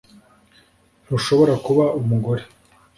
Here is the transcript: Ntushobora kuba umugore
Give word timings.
Ntushobora 1.05 1.53
kuba 1.65 1.85
umugore 1.99 2.43